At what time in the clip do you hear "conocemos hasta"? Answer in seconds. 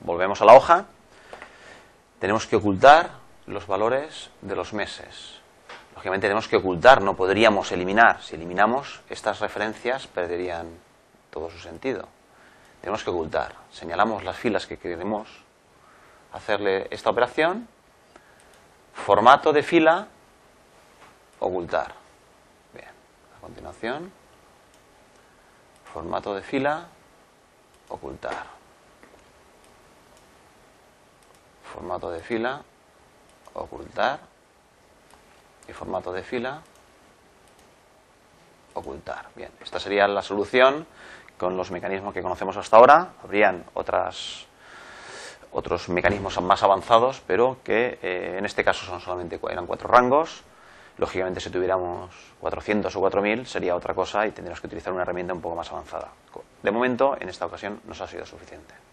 42.20-42.78